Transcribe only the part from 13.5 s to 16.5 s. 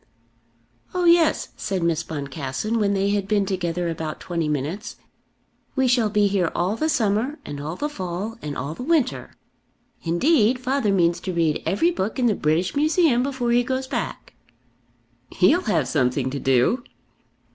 he goes back." "He'll have something to